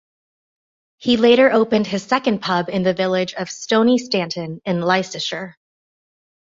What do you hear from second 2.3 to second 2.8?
pub